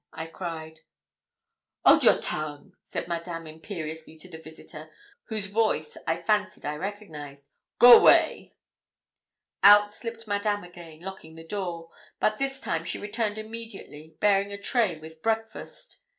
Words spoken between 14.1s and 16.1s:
bearing a tray with breakfast.